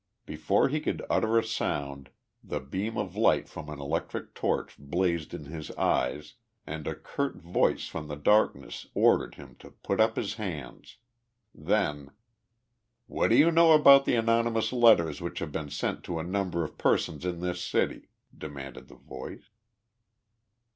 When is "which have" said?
15.21-15.51